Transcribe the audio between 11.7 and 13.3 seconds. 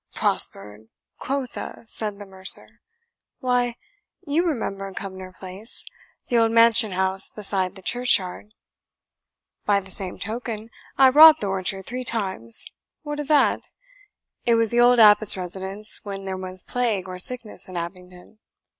three times what of